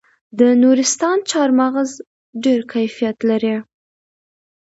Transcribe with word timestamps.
د 0.39 0.41
نورستان 0.61 1.17
چهارمغز 1.29 1.89
ډیر 2.43 2.59
کیفیت 2.73 3.17
لري. 3.29 3.55